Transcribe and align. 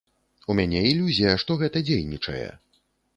У 0.53 0.53
мяне 0.59 0.79
ілюзія, 0.91 1.33
што 1.43 1.57
гэта 1.61 1.83
дзейнічае. 1.91 2.49